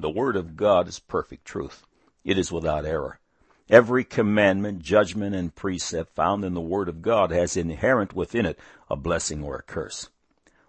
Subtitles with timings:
[0.00, 1.84] The Word of God is perfect truth.
[2.24, 3.20] It is without error.
[3.68, 8.58] Every commandment, judgment, and precept found in the Word of God has inherent within it
[8.88, 10.08] a blessing or a curse.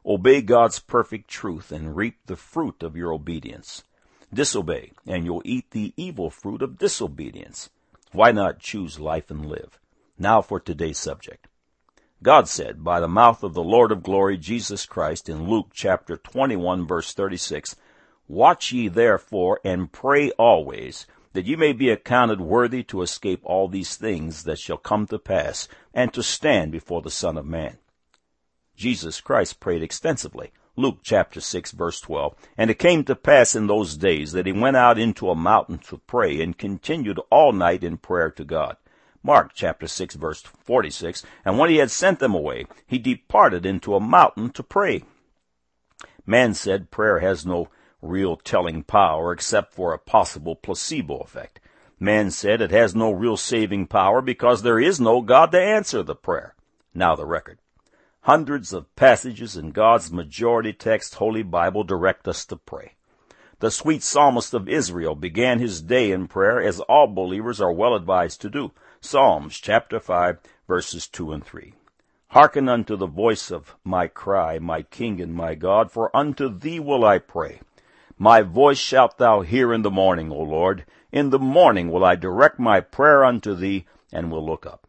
[0.05, 3.85] Obey God's perfect truth and reap the fruit of your obedience.
[4.33, 7.69] Disobey, and you'll eat the evil fruit of disobedience.
[8.11, 9.79] Why not choose life and live?
[10.19, 11.47] Now for today's subject.
[12.21, 16.17] God said by the mouth of the Lord of glory, Jesus Christ, in Luke chapter
[16.17, 17.77] 21 verse 36,
[18.31, 23.67] Watch ye therefore and pray always, that ye may be accounted worthy to escape all
[23.67, 27.77] these things that shall come to pass, and to stand before the Son of Man.
[28.73, 30.53] Jesus Christ prayed extensively.
[30.77, 32.33] Luke chapter 6 verse 12.
[32.57, 35.79] And it came to pass in those days that he went out into a mountain
[35.79, 38.77] to pray and continued all night in prayer to God.
[39.21, 41.25] Mark chapter 6 verse 46.
[41.43, 45.03] And when he had sent them away, he departed into a mountain to pray.
[46.25, 47.67] Man said prayer has no
[48.01, 51.59] real telling power except for a possible placebo effect.
[51.99, 56.01] Man said it has no real saving power because there is no God to answer
[56.01, 56.55] the prayer.
[56.93, 57.59] Now the record.
[58.21, 62.93] Hundreds of passages in God's majority text Holy Bible direct us to pray.
[63.59, 67.95] The sweet psalmist of Israel began his day in prayer as all believers are well
[67.95, 68.71] advised to do.
[68.99, 71.73] Psalms chapter 5 verses 2 and 3.
[72.29, 76.79] Hearken unto the voice of my cry, my King and my God, for unto thee
[76.79, 77.59] will I pray.
[78.21, 80.85] My voice shalt thou hear in the morning, O Lord.
[81.11, 84.85] In the morning will I direct my prayer unto thee, and will look up.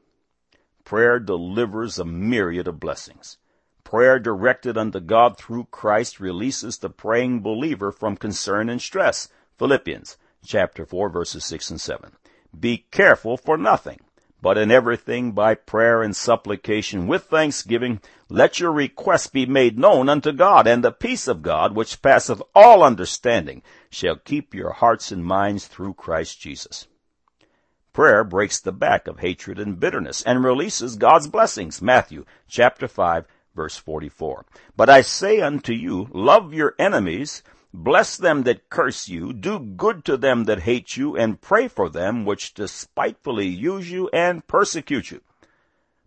[0.85, 3.39] Prayer delivers a myriad of blessings.
[3.85, 9.29] Prayer directed unto God through Christ releases the praying believer from concern and stress.
[9.57, 12.13] Philippians chapter 4 verses 6 and 7.
[12.61, 14.01] Be careful for nothing,
[14.43, 20.09] but in everything by prayer and supplication with thanksgiving, let your requests be made known
[20.09, 25.13] unto God, and the peace of God, which passeth all understanding, shall keep your hearts
[25.13, 26.89] and minds through Christ Jesus.
[27.93, 31.81] Prayer breaks the back of hatred and bitterness and releases God's blessings.
[31.81, 34.47] Matthew chapter 5 verse 44.
[34.77, 37.43] But I say unto you, love your enemies,
[37.75, 41.89] Bless them that curse you, do good to them that hate you, and pray for
[41.89, 45.23] them which despitefully use you and persecute you.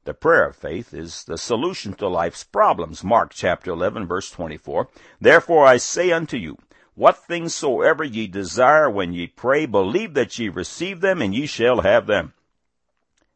[0.03, 3.03] The prayer of faith is the solution to life's problems.
[3.03, 4.87] Mark chapter 11 verse 24.
[5.19, 6.57] Therefore I say unto you,
[6.93, 11.47] what things soever ye desire when ye pray, believe that ye receive them, and ye
[11.47, 12.33] shall have them.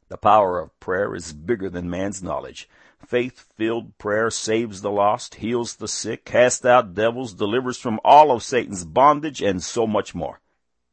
[0.07, 2.69] The power of prayer is bigger than man's knowledge.
[3.05, 8.43] Faith-filled prayer saves the lost, heals the sick, casts out devils, delivers from all of
[8.43, 10.41] Satan's bondage, and so much more.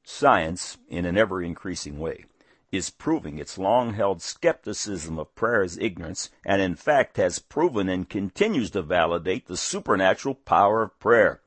[0.03, 2.25] Science, in an ever-increasing way,
[2.73, 8.09] is proving its long-held skepticism of prayer as ignorance, and in fact has proven and
[8.09, 11.41] continues to validate the supernatural power of prayer.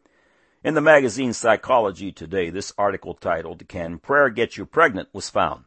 [0.64, 5.08] In the magazine Psychology Today, this article titled, Can Prayer Get You Pregnant?
[5.14, 5.64] was found.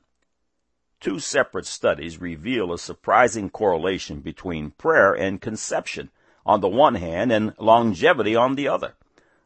[1.02, 6.10] Two separate studies reveal a surprising correlation between prayer and conception
[6.46, 8.94] on the one hand and longevity on the other.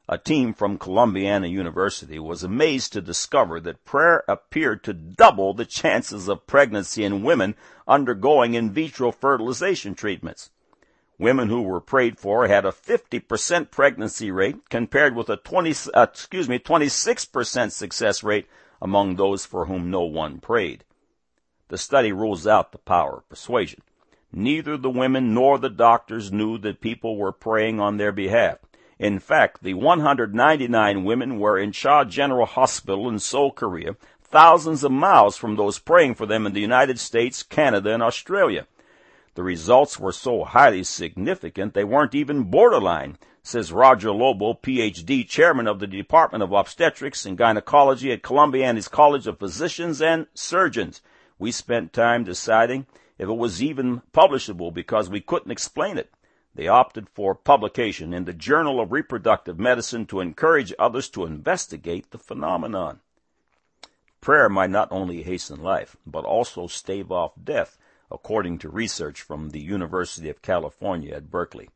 [0.06, 5.64] A team from Columbiana University was amazed to discover that prayer appeared to double the
[5.64, 7.54] chances of pregnancy in women
[7.88, 10.50] undergoing in vitro fertilization treatments.
[11.16, 16.02] Women who were prayed for had a 50% pregnancy rate compared with a 20, uh,
[16.02, 18.46] excuse me, 26% success rate
[18.82, 20.84] among those for whom no one prayed.
[21.68, 23.82] The study rules out the power of persuasion.
[24.32, 28.58] Neither the women nor the doctors knew that people were praying on their behalf.
[28.98, 34.92] In fact, the 199 women were in Cha General Hospital in Seoul, Korea, thousands of
[34.92, 38.66] miles from those praying for them in the United States, Canada, and Australia.
[39.34, 45.66] The results were so highly significant they weren't even borderline, says Roger Lobo, PhD, chairman
[45.66, 51.02] of the Department of Obstetrics and Gynecology at Columbiana's College of Physicians and Surgeons.
[51.38, 52.86] We spent time deciding
[53.18, 56.12] if it was even publishable because we couldn't explain it.
[56.54, 62.10] They opted for publication in the Journal of Reproductive Medicine to encourage others to investigate
[62.10, 63.00] the phenomenon.
[64.20, 67.76] Prayer might not only hasten life, but also stave off death,
[68.10, 71.68] according to research from the University of California at Berkeley.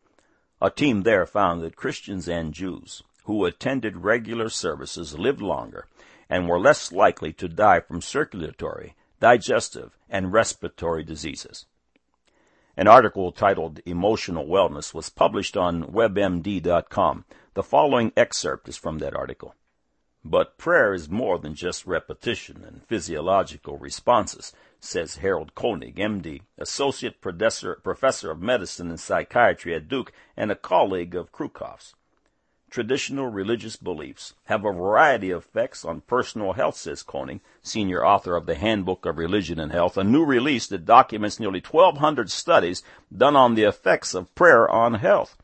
[0.62, 5.86] A team there found that Christians and Jews who attended regular services lived longer
[6.28, 11.66] and were less likely to die from circulatory digestive, and respiratory diseases.
[12.76, 17.24] An article titled Emotional Wellness was published on WebMD.com.
[17.54, 19.54] The following excerpt is from that article.
[20.24, 27.20] But prayer is more than just repetition and physiological responses, says Harold Koenig, MD, Associate
[27.20, 31.94] Professor, of Medicine and Psychiatry at Duke and a colleague of Krucoff's.
[32.70, 38.36] Traditional religious beliefs have a variety of effects on personal health, says Koenig, senior author
[38.36, 42.84] of the Handbook of Religion and Health, a new release that documents nearly 1,200 studies
[43.14, 45.36] done on the effects of prayer on health.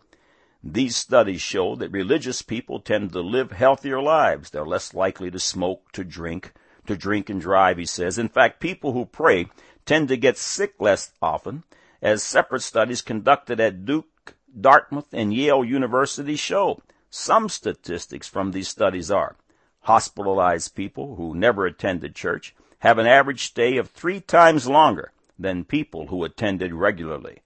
[0.62, 4.50] These studies show that religious people tend to live healthier lives.
[4.50, 6.52] They're less likely to smoke, to drink,
[6.87, 8.19] to drink and drive, he says.
[8.19, 9.49] In fact, people who pray
[9.84, 11.64] tend to get sick less often,
[12.00, 16.81] as separate studies conducted at Duke, Dartmouth, and Yale University show.
[17.11, 19.37] Some statistics from these studies are
[19.81, 25.64] hospitalized people who never attended church have an average stay of three times longer than
[25.64, 27.41] people who attended regularly.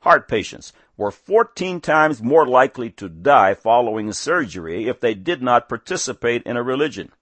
[0.00, 5.68] Heart patients were 14 times more likely to die following surgery if they did not
[5.68, 7.12] participate in a religion.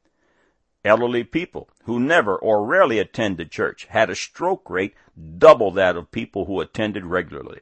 [0.84, 4.94] Elderly people who never or rarely attended church had a stroke rate
[5.38, 7.60] double that of people who attended regularly.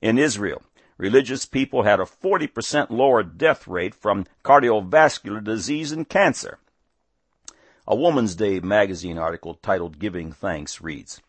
[0.00, 0.62] In Israel,
[0.98, 6.58] religious people had a 40% lower death rate from cardiovascular disease and cancer.
[7.86, 11.20] A Woman's Day magazine article titled Giving Thanks reads,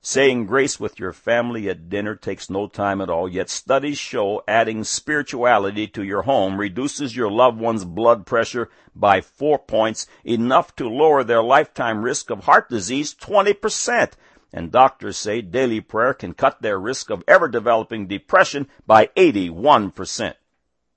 [0.00, 4.42] Saying grace with your family at dinner takes no time at all, yet studies show
[4.46, 10.76] adding spirituality to your home reduces your loved one's blood pressure by four points, enough
[10.76, 14.12] to lower their lifetime risk of heart disease 20%.
[14.52, 20.34] And doctors say daily prayer can cut their risk of ever developing depression by 81%.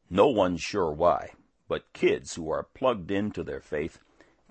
[0.10, 1.32] No one's sure why,
[1.68, 4.00] but kids who are plugged into their faith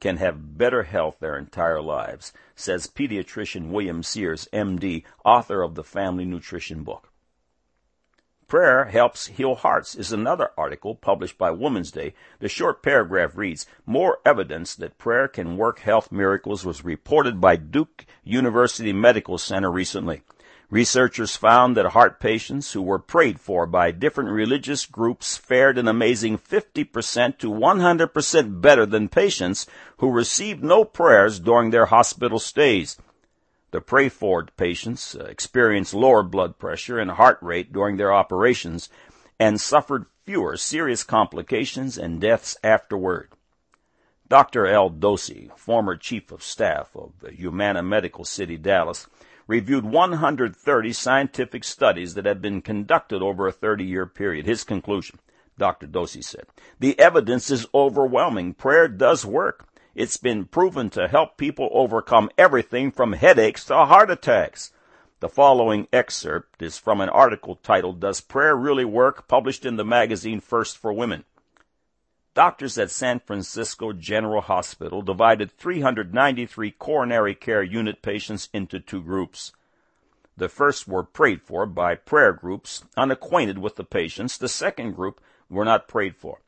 [0.00, 5.84] can have better health their entire lives, says pediatrician William Sears, MD, author of the
[5.84, 7.09] Family Nutrition book.
[8.50, 12.14] Prayer Helps Heal Hearts is another article published by Woman's Day.
[12.40, 17.54] The short paragraph reads, More evidence that prayer can work health miracles was reported by
[17.54, 20.22] Duke University Medical Center recently.
[20.68, 25.86] Researchers found that heart patients who were prayed for by different religious groups fared an
[25.86, 29.68] amazing 50% to 100% better than patients
[29.98, 32.96] who received no prayers during their hospital stays.
[33.72, 38.88] The Prayford patients uh, experienced lower blood pressure and heart rate during their operations
[39.38, 43.30] and suffered fewer serious complications and deaths afterward.
[44.28, 44.66] Dr.
[44.66, 44.90] L.
[44.90, 49.08] Dossey, former chief of staff of Humana Medical City, Dallas,
[49.46, 54.46] reviewed 130 scientific studies that had been conducted over a 30 year period.
[54.46, 55.18] His conclusion,
[55.58, 55.88] Dr.
[55.88, 56.46] Dossey said,
[56.78, 58.54] the evidence is overwhelming.
[58.54, 59.66] Prayer does work.
[59.94, 64.72] It's been proven to help people overcome everything from headaches to heart attacks.
[65.18, 69.26] The following excerpt is from an article titled Does Prayer Really Work?
[69.26, 71.24] published in the magazine First for Women.
[72.34, 79.52] Doctors at San Francisco General Hospital divided 393 coronary care unit patients into two groups.
[80.36, 84.38] The first were prayed for by prayer groups unacquainted with the patients.
[84.38, 86.38] The second group were not prayed for.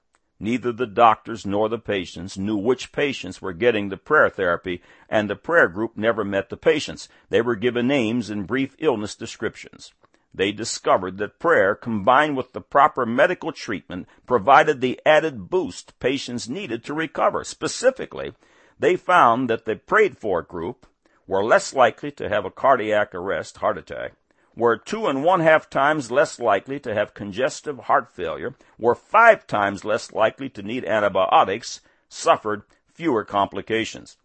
[0.42, 5.30] Neither the doctors nor the patients knew which patients were getting the prayer therapy, and
[5.30, 7.08] the prayer group never met the patients.
[7.28, 9.92] They were given names and brief illness descriptions.
[10.34, 16.48] They discovered that prayer, combined with the proper medical treatment, provided the added boost patients
[16.48, 17.44] needed to recover.
[17.44, 18.32] Specifically,
[18.80, 20.88] they found that the prayed for group
[21.28, 24.14] were less likely to have a cardiac arrest, heart attack,
[24.54, 29.46] were two and one half times less likely to have congestive heart failure, were five
[29.46, 32.62] times less likely to need antibiotics, suffered
[32.93, 34.16] fewer complications.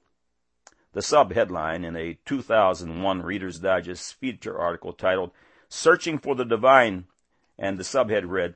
[0.94, 5.32] The subheadline in a 2001 Reader's Digest feature article titled
[5.70, 7.06] Searching for the Divine,
[7.58, 8.56] and the subhead read,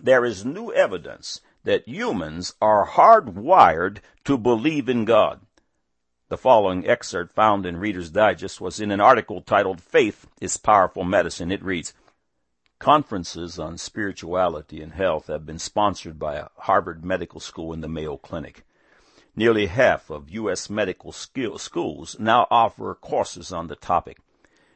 [0.00, 5.45] There is new evidence that humans are hardwired to believe in God.
[6.28, 11.04] The following excerpt found in Reader's Digest was in an article titled Faith is Powerful
[11.04, 11.52] Medicine.
[11.52, 11.94] It reads,
[12.80, 18.16] Conferences on spirituality and health have been sponsored by Harvard Medical School and the Mayo
[18.16, 18.66] Clinic.
[19.36, 20.68] Nearly half of U.S.
[20.68, 24.18] medical schools now offer courses on the topic.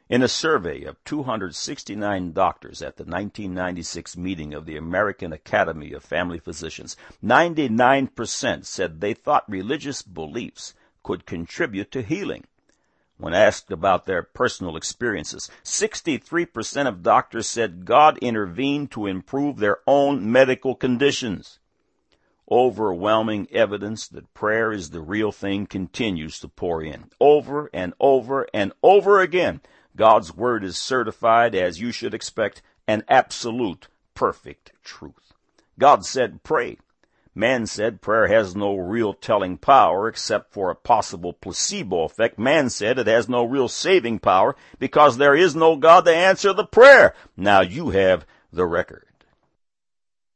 [0.09, 6.05] In a survey of 269 doctors at the 1996 meeting of the American Academy of
[6.05, 12.45] Family Physicians, 99% said they thought religious beliefs could contribute to healing.
[13.21, 19.79] When asked about their personal experiences, 63% of doctors said God intervened to improve their
[19.87, 21.59] own medical conditions.
[22.51, 27.11] Overwhelming evidence that prayer is the real thing continues to pour in.
[27.21, 29.61] Over and over and over again,
[29.95, 35.35] God's Word is certified, as you should expect, an absolute perfect truth.
[35.79, 36.79] God said, pray.
[37.41, 42.39] Man said prayer has no real telling power except for a possible placebo effect.
[42.39, 46.53] Man said it has no real saving power because there is no God to answer
[46.53, 47.15] the prayer.
[47.39, 49.07] Now you have the record.